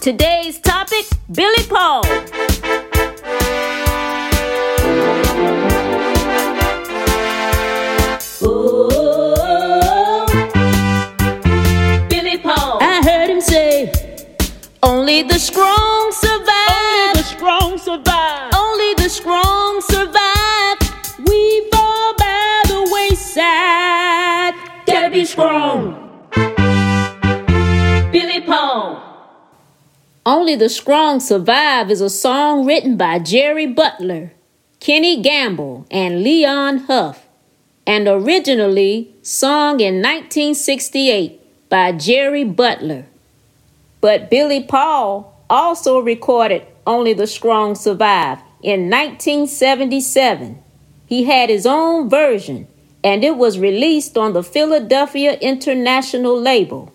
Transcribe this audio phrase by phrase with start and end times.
[0.00, 2.02] Today's topic Billy Paul.
[8.40, 8.88] Ooh,
[12.08, 12.78] Billy Paul.
[12.80, 13.92] I heard him say,
[14.82, 16.48] Only the strong survive.
[17.10, 18.54] Only the strong survive.
[18.54, 20.78] Only the strong survive.
[21.28, 24.54] We fall by the wayside.
[24.86, 26.24] Gotta be strong.
[28.10, 29.09] Billy Paul.
[30.32, 34.30] Only the Strong Survive is a song written by Jerry Butler,
[34.78, 37.26] Kenny Gamble, and Leon Huff,
[37.84, 43.06] and originally sung in 1968 by Jerry Butler.
[44.00, 50.62] But Billy Paul also recorded Only the Strong Survive in 1977.
[51.06, 52.68] He had his own version,
[53.02, 56.92] and it was released on the Philadelphia International label.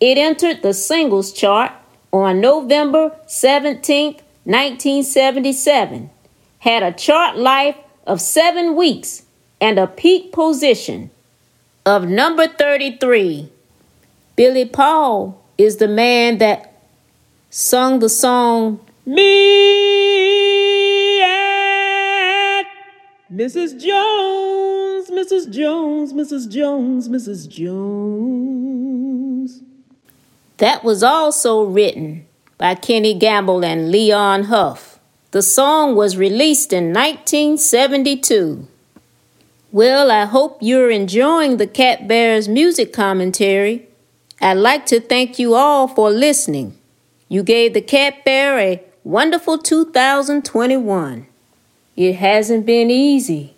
[0.00, 1.72] It entered the singles chart
[2.12, 4.14] on November 17,
[4.44, 6.10] 1977,
[6.60, 9.24] had a chart life of seven weeks
[9.60, 11.10] and a peak position
[11.84, 13.50] of number 33.
[14.36, 16.80] Billy Paul is the man that
[17.50, 22.66] sung the song Me and
[23.32, 23.82] Mrs.
[23.82, 25.50] Jones, Mrs.
[25.50, 26.50] Jones, Mrs.
[26.50, 27.48] Jones, Mrs.
[27.48, 28.57] Jones.
[30.58, 32.26] That was also written
[32.58, 34.98] by Kenny Gamble and Leon Huff.
[35.30, 38.66] The song was released in 1972.
[39.70, 43.86] Well, I hope you're enjoying the Cat Bears music commentary.
[44.40, 46.76] I'd like to thank you all for listening.
[47.28, 51.26] You gave the Cat Bear a wonderful 2021.
[51.96, 53.54] It hasn't been easy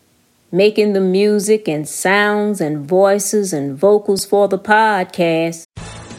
[0.52, 5.64] making the music and sounds and voices and vocals for the podcast.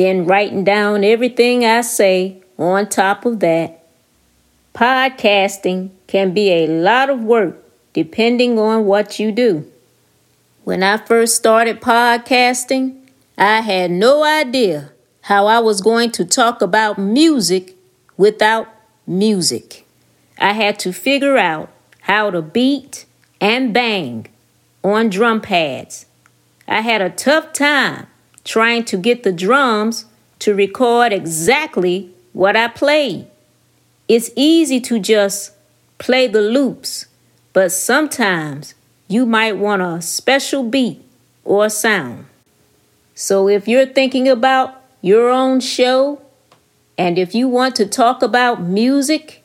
[0.00, 3.84] then writing down everything I say on top of that.
[4.74, 7.62] Podcasting can be a lot of work
[7.92, 9.70] depending on what you do.
[10.64, 12.96] When I first started podcasting,
[13.36, 17.76] I had no idea how I was going to talk about music
[18.16, 18.68] without
[19.06, 19.86] music.
[20.38, 21.70] I had to figure out
[22.02, 23.06] how to beat
[23.40, 24.28] and bang
[24.84, 26.06] on drum pads.
[26.68, 28.06] I had a tough time
[28.44, 30.06] trying to get the drums
[30.40, 33.26] to record exactly what I played.
[34.08, 35.52] It's easy to just
[35.98, 37.06] play the loops,
[37.52, 38.74] but sometimes
[39.08, 41.04] you might want a special beat
[41.44, 42.26] or sound.
[43.14, 46.22] So if you're thinking about your own show,
[46.96, 49.42] and if you want to talk about music,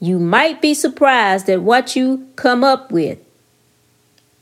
[0.00, 3.18] you might be surprised at what you come up with.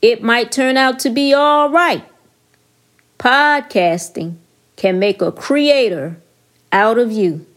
[0.01, 2.05] It might turn out to be all right.
[3.25, 4.35] Podcasting
[4.75, 6.17] can make a creator
[6.71, 7.47] out of you.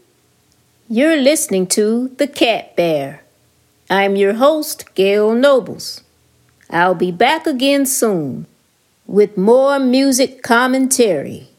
[0.89, 3.21] You're listening to The Cat Bear.
[3.87, 6.01] I'm your host, Gail Nobles.
[6.71, 8.47] I'll be back again soon
[9.05, 11.49] with more music commentary.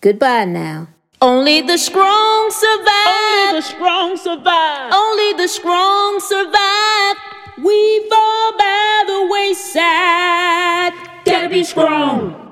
[0.00, 0.88] Goodbye now.
[1.20, 3.06] Only the strong survive.
[3.06, 4.92] Only the strong survive.
[4.92, 7.16] Only the strong survive.
[7.64, 10.92] We fall by the wayside.
[11.24, 12.51] Gotta be strong.